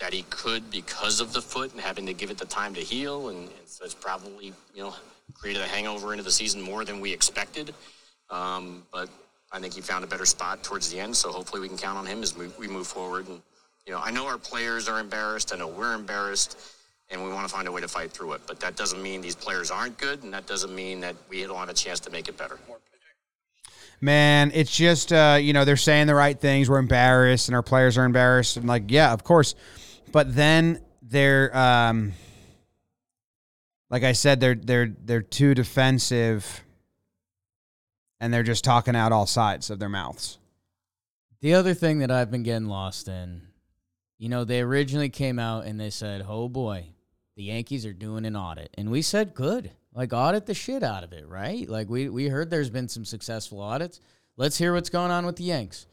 that 0.00 0.12
he 0.12 0.22
could 0.30 0.70
because 0.70 1.20
of 1.20 1.32
the 1.32 1.42
foot 1.42 1.72
and 1.72 1.80
having 1.80 2.06
to 2.06 2.14
give 2.14 2.30
it 2.30 2.38
the 2.38 2.46
time 2.46 2.74
to 2.74 2.80
heal. 2.80 3.28
And, 3.28 3.38
and 3.38 3.66
so 3.66 3.84
it's 3.84 3.94
probably, 3.94 4.52
you 4.74 4.82
know, 4.82 4.94
created 5.34 5.62
a 5.62 5.66
hangover 5.66 6.12
into 6.12 6.24
the 6.24 6.30
season 6.30 6.62
more 6.62 6.84
than 6.84 7.00
we 7.00 7.12
expected. 7.12 7.74
Um, 8.30 8.84
but 8.92 9.08
I 9.52 9.58
think 9.58 9.74
he 9.74 9.80
found 9.80 10.04
a 10.04 10.06
better 10.06 10.24
spot 10.24 10.62
towards 10.62 10.90
the 10.90 11.00
end. 11.00 11.16
So 11.16 11.32
hopefully 11.32 11.60
we 11.60 11.68
can 11.68 11.76
count 11.76 11.98
on 11.98 12.06
him 12.06 12.22
as 12.22 12.36
we, 12.36 12.48
we 12.58 12.68
move 12.68 12.86
forward. 12.86 13.28
And, 13.28 13.42
you 13.84 13.92
know, 13.92 14.00
I 14.02 14.10
know 14.10 14.26
our 14.26 14.38
players 14.38 14.88
are 14.88 15.00
embarrassed. 15.00 15.52
I 15.52 15.58
know 15.58 15.68
we're 15.68 15.94
embarrassed 15.94 16.58
and 17.10 17.22
we 17.22 17.30
want 17.30 17.46
to 17.48 17.52
find 17.52 17.66
a 17.66 17.72
way 17.72 17.80
to 17.80 17.88
fight 17.88 18.12
through 18.12 18.34
it. 18.34 18.42
But 18.46 18.60
that 18.60 18.76
doesn't 18.76 19.02
mean 19.02 19.20
these 19.20 19.34
players 19.34 19.70
aren't 19.70 19.98
good, 19.98 20.22
and 20.22 20.32
that 20.32 20.46
doesn't 20.46 20.74
mean 20.74 21.00
that 21.00 21.16
we 21.28 21.42
don't 21.42 21.56
have 21.56 21.68
a 21.68 21.74
chance 21.74 22.00
to 22.00 22.10
make 22.10 22.28
it 22.28 22.36
better. 22.36 22.58
Man, 24.00 24.50
it's 24.54 24.74
just 24.74 25.12
uh, 25.12 25.38
you 25.40 25.52
know 25.52 25.64
they're 25.64 25.76
saying 25.76 26.06
the 26.06 26.14
right 26.14 26.38
things. 26.38 26.70
We're 26.70 26.78
embarrassed, 26.78 27.48
and 27.48 27.56
our 27.56 27.62
players 27.62 27.98
are 27.98 28.04
embarrassed, 28.04 28.56
and 28.56 28.66
like 28.66 28.84
yeah, 28.88 29.12
of 29.12 29.24
course. 29.24 29.54
But 30.12 30.34
then 30.34 30.80
they're 31.02 31.54
um, 31.56 32.12
like 33.90 34.04
I 34.04 34.12
said, 34.12 34.40
they're 34.40 34.54
they're 34.54 34.94
they're 35.04 35.22
too 35.22 35.54
defensive, 35.54 36.62
and 38.20 38.32
they're 38.32 38.42
just 38.42 38.64
talking 38.64 38.96
out 38.96 39.12
all 39.12 39.26
sides 39.26 39.68
of 39.68 39.78
their 39.78 39.88
mouths. 39.88 40.38
The 41.40 41.54
other 41.54 41.74
thing 41.74 41.98
that 41.98 42.10
I've 42.10 42.30
been 42.30 42.42
getting 42.42 42.68
lost 42.68 43.08
in, 43.08 43.42
you 44.18 44.28
know, 44.28 44.44
they 44.44 44.60
originally 44.60 45.08
came 45.08 45.38
out 45.38 45.66
and 45.66 45.78
they 45.78 45.90
said, 45.90 46.24
"Oh 46.26 46.48
boy, 46.48 46.86
the 47.40 47.46
Yankees 47.46 47.86
are 47.86 47.94
doing 47.94 48.26
an 48.26 48.36
audit," 48.36 48.68
and 48.76 48.90
we 48.90 49.00
said, 49.00 49.34
"Good, 49.34 49.70
like 49.94 50.12
audit 50.12 50.44
the 50.44 50.52
shit 50.52 50.82
out 50.82 51.04
of 51.04 51.14
it, 51.14 51.26
right?" 51.26 51.66
Like 51.66 51.88
we 51.88 52.10
we 52.10 52.28
heard 52.28 52.50
there's 52.50 52.68
been 52.68 52.86
some 52.86 53.06
successful 53.06 53.62
audits. 53.62 53.98
Let's 54.36 54.58
hear 54.58 54.74
what's 54.74 54.90
going 54.90 55.10
on 55.10 55.24
with 55.24 55.36
the 55.36 55.44
Yanks. 55.44 55.86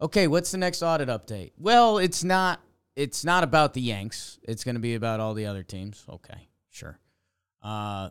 Okay, 0.00 0.26
what's 0.28 0.50
the 0.50 0.56
next 0.56 0.82
audit 0.82 1.10
update? 1.10 1.52
Well, 1.58 1.98
it's 1.98 2.24
not 2.24 2.62
it's 2.96 3.22
not 3.22 3.44
about 3.44 3.74
the 3.74 3.82
Yanks. 3.82 4.38
It's 4.42 4.64
going 4.64 4.76
to 4.76 4.80
be 4.80 4.94
about 4.94 5.20
all 5.20 5.34
the 5.34 5.44
other 5.44 5.62
teams. 5.62 6.02
Okay, 6.08 6.48
sure. 6.70 6.98
Uh, 7.62 8.08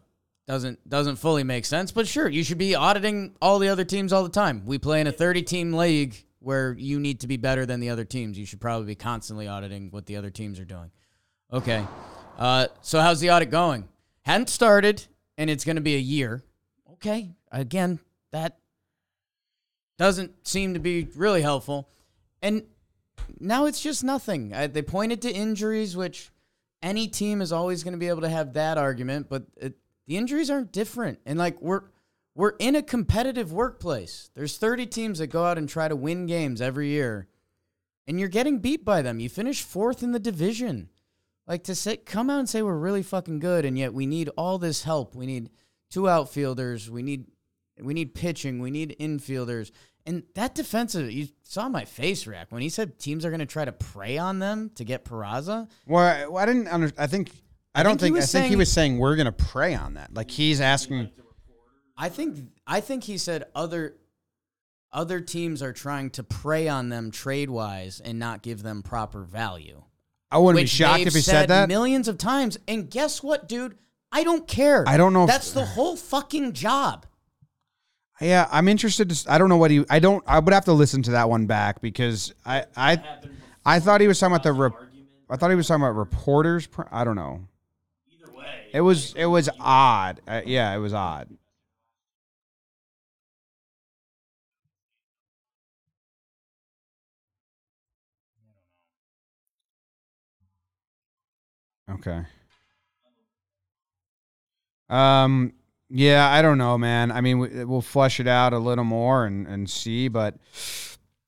doesn't 0.47 0.87
doesn't 0.87 1.15
fully 1.15 1.43
make 1.43 1.65
sense, 1.65 1.91
but 1.91 2.07
sure, 2.07 2.29
you 2.29 2.43
should 2.43 2.59
be 2.59 2.75
auditing 2.75 3.35
all 3.41 3.57
the 3.57 3.69
other 3.69 3.85
teams 3.85 4.13
all 4.13 4.21
the 4.21 4.29
time. 4.29 4.67
We 4.67 4.77
play 4.77 5.01
in 5.01 5.07
a 5.07 5.11
30 5.11 5.41
team 5.41 5.73
league 5.73 6.15
where 6.41 6.73
you 6.73 6.99
need 6.99 7.21
to 7.21 7.27
be 7.27 7.37
better 7.37 7.65
than 7.65 7.79
the 7.79 7.89
other 7.89 8.05
teams. 8.05 8.37
You 8.37 8.45
should 8.45 8.61
probably 8.61 8.85
be 8.85 8.95
constantly 8.95 9.47
auditing 9.47 9.89
what 9.89 10.05
the 10.05 10.15
other 10.15 10.29
teams 10.29 10.59
are 10.59 10.65
doing. 10.65 10.91
Okay. 11.51 11.85
Uh, 12.37 12.67
so 12.81 13.01
how's 13.01 13.19
the 13.19 13.31
audit 13.31 13.49
going? 13.49 13.87
Hadn't 14.21 14.49
started, 14.49 15.05
and 15.37 15.49
it's 15.49 15.65
going 15.65 15.75
to 15.75 15.81
be 15.81 15.95
a 15.95 15.99
year. 15.99 16.43
Okay. 16.93 17.31
Again, 17.51 17.99
that 18.31 18.59
doesn't 19.97 20.47
seem 20.47 20.75
to 20.75 20.79
be 20.79 21.07
really 21.15 21.41
helpful. 21.41 21.89
And 22.41 22.63
now 23.39 23.65
it's 23.65 23.81
just 23.81 24.03
nothing. 24.03 24.53
I, 24.53 24.67
they 24.67 24.83
pointed 24.83 25.21
to 25.23 25.31
injuries, 25.31 25.97
which 25.97 26.29
any 26.81 27.07
team 27.07 27.41
is 27.41 27.51
always 27.51 27.83
going 27.83 27.93
to 27.93 27.99
be 27.99 28.07
able 28.07 28.21
to 28.21 28.29
have 28.29 28.53
that 28.53 28.77
argument, 28.77 29.27
but 29.29 29.45
it, 29.57 29.75
the 30.05 30.17
injuries 30.17 30.49
aren't 30.49 30.71
different. 30.71 31.19
And 31.25 31.39
like 31.39 31.59
we're 31.61 31.83
we're 32.35 32.53
in 32.59 32.75
a 32.75 32.83
competitive 32.83 33.51
workplace. 33.51 34.29
There's 34.35 34.59
30 34.59 34.85
teams 34.85 35.17
that 35.17 35.27
go 35.27 35.43
out 35.43 35.57
and 35.57 35.67
try 35.67 35.87
to 35.87 35.95
win 35.95 36.27
games 36.27 36.61
every 36.61 36.89
year, 36.89 37.27
and 38.07 38.19
you're 38.19 38.29
getting 38.29 38.59
beat 38.59 38.85
by 38.85 39.01
them. 39.01 39.19
You 39.19 39.27
finish 39.27 39.63
fourth 39.63 40.03
in 40.03 40.11
the 40.11 40.19
division. 40.19 40.89
Like 41.47 41.63
to 41.65 41.75
say, 41.75 41.97
come 41.97 42.29
out 42.29 42.39
and 42.39 42.49
say 42.49 42.61
we're 42.61 42.77
really 42.77 43.03
fucking 43.03 43.39
good, 43.39 43.63
and 43.63 43.77
yet 43.77 43.93
we 43.93 44.05
need 44.05 44.29
all 44.37 44.57
this 44.57 44.83
help. 44.83 45.15
We 45.15 45.25
need 45.25 45.49
two 45.89 46.09
outfielders. 46.09 46.89
We 46.89 47.03
need 47.03 47.25
we 47.81 47.93
need 47.93 48.13
pitching. 48.15 48.59
We 48.59 48.71
need 48.71 48.95
infielders. 48.99 49.71
And 50.05 50.23
that 50.35 50.55
defensive, 50.55 51.11
you 51.11 51.27
saw 51.43 51.67
my 51.67 51.85
face 51.85 52.27
react 52.27 52.51
when 52.51 52.61
he 52.61 52.69
said 52.69 52.97
teams 52.97 53.25
are 53.25 53.29
going 53.29 53.39
to 53.39 53.45
try 53.45 53.65
to 53.65 53.73
prey 53.73 54.17
on 54.17 54.39
them 54.39 54.71
to 54.75 54.85
get 54.85 55.03
Peraza. 55.03 55.69
Well, 55.85 56.37
I 56.37 56.45
didn't 56.45 56.69
under, 56.69 56.91
I 56.97 57.07
think 57.07 57.29
I, 57.75 57.83
don't 57.83 57.99
think, 57.99 58.15
think 58.15 58.17
I 58.17 58.19
think 58.21 58.29
saying, 58.29 58.49
he 58.49 58.55
was 58.55 58.71
saying 58.71 58.97
we're 58.97 59.15
going 59.15 59.25
to 59.25 59.31
prey 59.31 59.75
on 59.75 59.95
that. 59.95 60.13
Like 60.13 60.31
he's 60.31 60.61
asking. 60.61 61.11
I 61.97 62.09
think 62.09 62.37
I 62.65 62.79
think 62.79 63.03
he 63.03 63.17
said 63.17 63.45
other 63.53 63.97
other 64.93 65.19
teams 65.19 65.61
are 65.61 65.73
trying 65.73 66.09
to 66.11 66.23
prey 66.23 66.67
on 66.67 66.89
them 66.89 67.11
trade 67.11 67.49
wise 67.49 67.99
and 67.99 68.17
not 68.17 68.41
give 68.41 68.63
them 68.63 68.83
proper 68.83 69.23
value. 69.23 69.83
I 70.31 70.37
wouldn't 70.39 70.61
be 70.61 70.67
shocked 70.67 71.01
if 71.01 71.13
he 71.13 71.21
said, 71.21 71.31
said 71.31 71.49
that 71.49 71.67
millions 71.69 72.07
of 72.07 72.17
times. 72.17 72.57
And 72.67 72.89
guess 72.89 73.23
what, 73.23 73.47
dude? 73.47 73.77
I 74.11 74.23
don't 74.23 74.47
care. 74.47 74.83
I 74.87 74.97
don't 74.97 75.13
know. 75.13 75.25
That's 75.25 75.49
if, 75.49 75.53
the 75.53 75.65
whole 75.65 75.95
fucking 75.95 76.53
job. 76.53 77.05
Yeah, 78.19 78.47
I'm 78.51 78.67
interested 78.67 79.09
to. 79.09 79.31
I 79.31 79.37
don't 79.37 79.49
know 79.49 79.57
what 79.57 79.71
he. 79.71 79.85
I 79.89 79.99
don't. 79.99 80.23
I 80.27 80.39
would 80.39 80.53
have 80.53 80.65
to 80.65 80.73
listen 80.73 81.03
to 81.03 81.11
that 81.11 81.29
one 81.29 81.45
back 81.45 81.81
because 81.81 82.33
I. 82.45 82.65
I. 82.75 83.01
I 83.65 83.79
thought 83.79 84.01
he 84.01 84.07
was 84.07 84.19
talking 84.19 84.33
about 84.33 84.43
the. 84.43 84.53
Re, 84.53 84.69
I 85.29 85.35
thought 85.35 85.49
he 85.49 85.55
was 85.55 85.67
talking 85.67 85.83
about 85.83 85.95
reporters. 85.95 86.67
I 86.91 87.03
don't 87.03 87.15
know. 87.15 87.47
Either 88.11 88.33
way, 88.33 88.67
it 88.73 88.81
was. 88.81 89.13
It 89.15 89.25
was 89.25 89.49
odd. 89.59 90.21
Uh, 90.27 90.41
yeah, 90.45 90.73
it 90.73 90.79
was 90.79 90.93
odd. 90.93 91.29
Okay. 101.89 102.23
Um, 104.89 105.53
yeah, 105.89 106.29
I 106.29 106.41
don't 106.41 106.57
know, 106.57 106.77
man. 106.77 107.11
I 107.11 107.21
mean, 107.21 107.67
we'll 107.67 107.81
flesh 107.81 108.19
it 108.19 108.27
out 108.27 108.53
a 108.53 108.59
little 108.59 108.83
more 108.83 109.25
and, 109.25 109.47
and 109.47 109.69
see, 109.69 110.07
but 110.07 110.35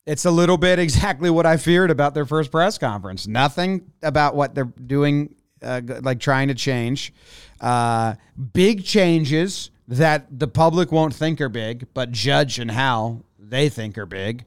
it's 0.06 0.24
a 0.24 0.30
little 0.30 0.58
bit 0.58 0.78
exactly 0.78 1.30
what 1.30 1.46
I 1.46 1.56
feared 1.56 1.90
about 1.90 2.14
their 2.14 2.26
first 2.26 2.50
press 2.50 2.78
conference. 2.78 3.26
Nothing 3.26 3.90
about 4.02 4.34
what 4.34 4.54
they're 4.54 4.64
doing, 4.64 5.34
uh, 5.62 5.80
like 6.02 6.20
trying 6.20 6.48
to 6.48 6.54
change. 6.54 7.12
Uh, 7.60 8.14
big 8.52 8.84
changes 8.84 9.70
that 9.88 10.26
the 10.38 10.48
public 10.48 10.92
won't 10.92 11.14
think 11.14 11.40
are 11.40 11.48
big, 11.48 11.86
but 11.94 12.12
Judge 12.12 12.58
and 12.58 12.70
Hal, 12.70 13.24
they 13.38 13.68
think 13.68 13.98
are 13.98 14.06
big. 14.06 14.44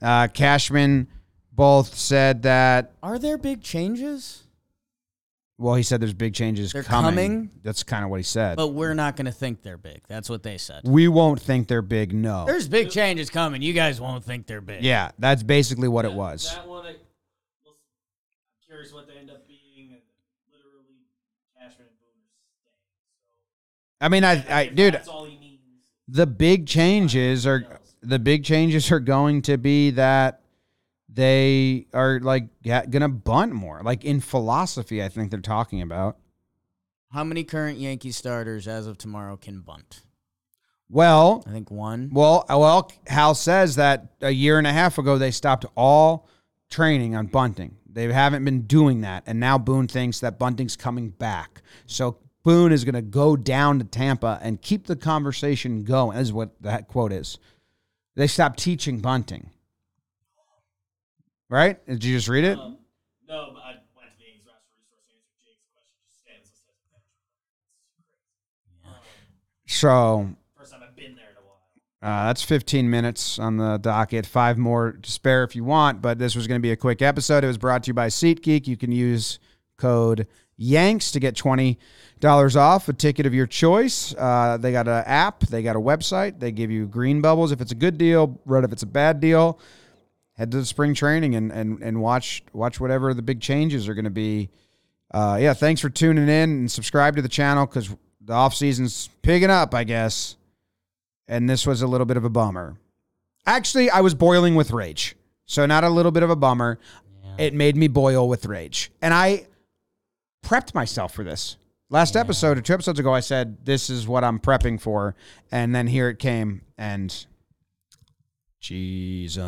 Uh, 0.00 0.28
Cashman 0.28 1.08
both 1.52 1.94
said 1.96 2.42
that. 2.42 2.92
Are 3.02 3.18
there 3.18 3.38
big 3.38 3.62
changes? 3.62 4.45
Well, 5.58 5.74
he 5.74 5.82
said 5.82 6.02
there's 6.02 6.12
big 6.12 6.34
changes 6.34 6.72
they're 6.72 6.82
coming. 6.82 7.12
coming. 7.14 7.50
That's 7.62 7.82
kind 7.82 8.04
of 8.04 8.10
what 8.10 8.18
he 8.18 8.24
said. 8.24 8.56
But 8.56 8.68
we're 8.68 8.92
not 8.92 9.16
going 9.16 9.24
to 9.24 9.32
think 9.32 9.62
they're 9.62 9.78
big. 9.78 10.02
That's 10.06 10.28
what 10.28 10.42
they 10.42 10.58
said. 10.58 10.82
We 10.84 11.08
won't 11.08 11.40
think 11.40 11.66
they're 11.66 11.80
big. 11.80 12.12
No. 12.12 12.44
There's 12.44 12.68
big 12.68 12.90
changes 12.90 13.30
coming. 13.30 13.62
You 13.62 13.72
guys 13.72 13.98
won't 13.98 14.22
think 14.22 14.46
they're 14.46 14.60
big. 14.60 14.84
Yeah, 14.84 15.12
that's 15.18 15.42
basically 15.42 15.88
what 15.88 16.02
that, 16.02 16.12
it 16.12 16.14
was. 16.14 16.54
That 16.54 16.68
one, 16.68 16.84
I, 16.84 16.90
am 16.90 16.96
curious 18.66 18.92
what 18.92 19.06
they 19.06 19.14
end 19.14 19.30
up 19.30 19.48
being. 19.48 19.92
And 19.92 20.00
literally, 20.52 21.06
Cashman 21.58 21.86
and 21.86 21.98
Boone 22.00 22.20
are 22.20 22.36
staying. 23.48 24.02
I 24.02 24.08
mean, 24.10 24.24
I, 24.24 24.60
I, 24.60 24.66
dude, 24.66 24.92
that's 24.92 25.08
all 25.08 25.24
he 25.24 25.38
means. 25.38 25.60
The 26.08 26.26
big 26.26 26.66
changes 26.66 27.46
are 27.46 27.80
the 28.02 28.18
big 28.18 28.44
changes 28.44 28.92
are 28.92 29.00
going 29.00 29.40
to 29.42 29.56
be 29.56 29.90
that 29.92 30.42
they 31.16 31.86
are 31.94 32.20
like 32.20 32.48
gonna 32.62 33.08
bunt 33.08 33.52
more. 33.52 33.80
Like 33.82 34.04
in 34.04 34.20
philosophy, 34.20 35.02
I 35.02 35.08
think 35.08 35.30
they're 35.30 35.40
talking 35.40 35.80
about. 35.82 36.18
How 37.10 37.24
many 37.24 37.42
current 37.42 37.78
Yankee 37.78 38.12
starters 38.12 38.68
as 38.68 38.86
of 38.86 38.98
tomorrow 38.98 39.36
can 39.36 39.60
bunt? 39.60 40.02
Well, 40.90 41.42
I 41.46 41.50
think 41.50 41.70
one. 41.70 42.10
Well, 42.12 42.44
well, 42.48 42.92
Hal 43.06 43.34
says 43.34 43.76
that 43.76 44.12
a 44.20 44.30
year 44.30 44.58
and 44.58 44.66
a 44.66 44.72
half 44.72 44.98
ago 44.98 45.16
they 45.16 45.30
stopped 45.30 45.64
all 45.74 46.28
training 46.70 47.16
on 47.16 47.26
bunting. 47.26 47.76
They 47.90 48.12
haven't 48.12 48.44
been 48.44 48.62
doing 48.62 49.00
that, 49.00 49.22
and 49.26 49.40
now 49.40 49.56
Boone 49.56 49.88
thinks 49.88 50.20
that 50.20 50.38
bunting's 50.38 50.76
coming 50.76 51.08
back. 51.08 51.62
So 51.86 52.18
Boone 52.44 52.72
is 52.72 52.84
going 52.84 52.94
to 52.94 53.02
go 53.02 53.36
down 53.36 53.78
to 53.78 53.86
Tampa 53.86 54.38
and 54.42 54.60
keep 54.60 54.86
the 54.86 54.96
conversation 54.96 55.82
going. 55.82 56.18
Is 56.18 56.32
what 56.32 56.50
that 56.60 56.88
quote 56.88 57.12
is. 57.12 57.38
They 58.16 58.26
stopped 58.26 58.58
teaching 58.58 59.00
bunting 59.00 59.50
right? 61.48 61.84
Did 61.86 62.04
you 62.04 62.16
just 62.16 62.28
read 62.28 62.44
it? 62.44 62.58
Um, 62.58 62.78
No, 63.28 63.50
but 63.54 63.60
I 63.62 63.70
went 63.96 64.10
to 64.12 64.18
the 64.18 64.40
roster 64.46 64.72
resource 64.78 65.02
to 65.06 65.12
answer 65.14 65.34
Jake's 65.44 65.66
question. 65.72 65.98
Just 66.08 66.20
stands 66.22 66.46
as 66.46 66.62
a 66.68 66.74
bench. 66.90 67.04
It's 68.68 69.02
crazy. 69.02 69.78
So 69.78 70.36
first 70.58 70.72
time 70.72 70.82
I've 70.88 70.96
been 70.96 71.16
there 71.16 71.30
in 71.30 71.36
a 71.36 71.46
while. 71.46 72.22
Uh, 72.22 72.26
that's 72.28 72.42
15 72.42 72.88
minutes 72.88 73.38
on 73.38 73.56
the 73.56 73.78
docket. 73.78 74.26
Five 74.26 74.58
more 74.58 74.92
to 74.92 75.10
spare 75.10 75.44
if 75.44 75.56
you 75.56 75.64
want, 75.64 76.00
but 76.02 76.18
this 76.18 76.34
was 76.36 76.46
going 76.46 76.60
to 76.60 76.62
be 76.62 76.72
a 76.72 76.76
quick 76.76 77.02
episode. 77.02 77.44
It 77.44 77.48
was 77.48 77.58
brought 77.58 77.84
to 77.84 77.88
you 77.88 77.94
by 77.94 78.08
SeatGeek. 78.08 78.66
You 78.66 78.76
can 78.76 78.92
use 78.92 79.38
code 79.76 80.26
Yanks 80.58 81.10
to 81.12 81.20
get 81.20 81.34
$20 81.34 81.76
off 82.56 82.88
a 82.88 82.92
ticket 82.94 83.26
of 83.26 83.34
your 83.34 83.46
choice. 83.46 84.14
Uh, 84.16 84.56
they 84.58 84.72
got 84.72 84.88
an 84.88 85.04
app, 85.04 85.40
they 85.40 85.62
got 85.62 85.76
a 85.76 85.80
website. 85.80 86.40
They 86.40 86.50
give 86.50 86.70
you 86.70 86.86
green 86.86 87.20
bubbles 87.20 87.52
if 87.52 87.60
it's 87.60 87.72
a 87.72 87.76
good 87.76 87.98
deal, 87.98 88.40
red 88.46 88.64
if 88.64 88.72
it's 88.72 88.82
a 88.82 88.86
bad 88.86 89.20
deal. 89.20 89.60
Head 90.36 90.50
to 90.50 90.58
the 90.58 90.66
spring 90.66 90.94
training 90.94 91.34
and, 91.34 91.50
and, 91.50 91.82
and 91.82 92.00
watch 92.00 92.42
watch 92.52 92.78
whatever 92.78 93.14
the 93.14 93.22
big 93.22 93.40
changes 93.40 93.88
are 93.88 93.94
going 93.94 94.04
to 94.04 94.10
be. 94.10 94.50
Uh, 95.10 95.38
yeah, 95.40 95.54
thanks 95.54 95.80
for 95.80 95.88
tuning 95.88 96.24
in 96.24 96.50
and 96.50 96.70
subscribe 96.70 97.16
to 97.16 97.22
the 97.22 97.28
channel 97.28 97.64
because 97.66 97.94
the 98.20 98.32
off 98.32 98.54
season's 98.54 99.08
picking 99.22 99.50
up, 99.50 99.74
I 99.74 99.84
guess 99.84 100.36
and 101.28 101.48
this 101.48 101.66
was 101.66 101.82
a 101.82 101.86
little 101.86 102.06
bit 102.06 102.16
of 102.16 102.24
a 102.24 102.30
bummer. 102.30 102.78
Actually, 103.46 103.90
I 103.90 104.00
was 104.00 104.14
boiling 104.14 104.54
with 104.54 104.70
rage. 104.70 105.16
So 105.46 105.66
not 105.66 105.84
a 105.84 105.88
little 105.88 106.12
bit 106.12 106.22
of 106.22 106.30
a 106.30 106.36
bummer. 106.36 106.78
It 107.38 107.54
made 107.54 107.76
me 107.76 107.88
boil 107.88 108.28
with 108.28 108.46
rage. 108.46 108.90
And 109.02 109.12
I 109.12 109.46
prepped 110.44 110.74
myself 110.74 111.14
for 111.14 111.22
this. 111.22 111.56
Last 111.88 112.16
episode 112.16 112.58
or 112.58 112.62
two 112.62 112.74
episodes 112.74 112.98
ago, 112.98 113.14
I 113.14 113.20
said, 113.20 113.64
This 113.64 113.90
is 113.90 114.08
what 114.08 114.24
I'm 114.24 114.40
prepping 114.40 114.80
for. 114.80 115.14
And 115.52 115.74
then 115.74 115.86
here 115.86 116.08
it 116.08 116.18
came. 116.18 116.62
And 116.76 117.26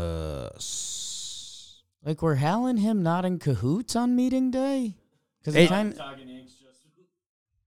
Jesus. 0.08 1.82
Like, 2.04 2.22
were 2.22 2.36
Hal 2.36 2.66
and 2.66 2.78
him 2.78 3.02
not 3.02 3.24
in 3.24 3.38
cahoots 3.38 3.96
on 3.96 4.14
meeting 4.16 4.50
day? 4.50 4.96
Because 5.40 5.54
It- 5.56 5.68
kind 5.68 5.94
Talking 5.94 6.28
Yanks 6.28 6.54
just 6.54 6.86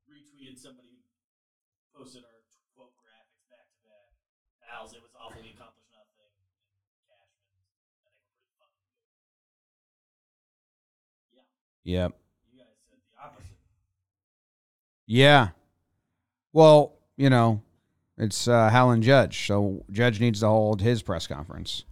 retweeted 0.10 0.58
somebody 0.58 0.88
who 1.94 2.00
posted 2.00 2.24
our 2.24 2.30
quote 2.76 2.94
graphics 2.98 3.50
back 3.50 3.68
to 3.74 3.80
back. 3.88 4.10
Hal's, 4.72 4.94
it 4.94 5.02
was 5.02 5.12
awful. 5.20 5.42
We 5.42 5.50
accomplished 5.50 5.90
nothing. 5.92 6.24
And 6.24 6.38
Cashman, 7.08 7.44
I 7.52 8.10
think 8.16 8.16
we're 8.24 8.32
pretty 8.32 8.48
fucking 8.60 8.88
good. 11.34 11.46
Yeah, 11.84 12.04
Yep. 12.04 12.12
you 12.52 12.60
guys 12.60 12.78
said 12.90 13.00
the 13.04 13.14
opposite. 13.22 13.58
Yeah. 15.06 15.50
Well, 16.54 16.94
you 17.18 17.30
know, 17.30 17.62
it's 18.22 18.48
uh, 18.48 18.70
Hal 18.70 18.96
Judge. 18.98 19.48
So 19.48 19.84
Judge 19.92 20.20
needs 20.22 20.40
to 20.42 20.48
hold 20.48 20.80
his 20.80 21.02
press 21.02 21.28
conference. 21.28 21.84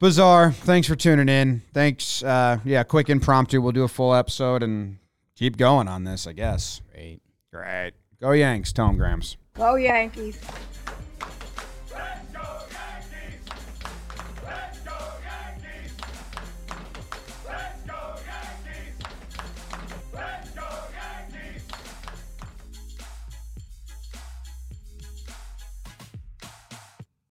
Bizarre. 0.00 0.50
Thanks 0.50 0.88
for 0.88 0.96
tuning 0.96 1.28
in. 1.28 1.62
Thanks. 1.72 2.24
Uh, 2.24 2.58
yeah, 2.64 2.82
quick 2.82 3.08
impromptu. 3.08 3.62
We'll 3.62 3.70
do 3.70 3.84
a 3.84 3.88
full 3.88 4.14
episode 4.14 4.64
and 4.64 4.98
keep 5.36 5.56
going 5.56 5.86
on 5.86 6.02
this, 6.02 6.26
I 6.26 6.32
guess. 6.32 6.82
Great. 6.92 7.20
Great. 7.52 7.92
Go 8.20 8.32
Yanks, 8.32 8.72
Tom 8.72 8.96
Grams. 8.96 9.36
Go 9.54 9.76
Yankees. 9.76 10.40